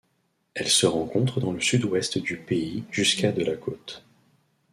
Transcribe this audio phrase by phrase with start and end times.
[0.55, 4.03] Elle se rencontre dans le sud-ouest du pays jusqu'à de la côte.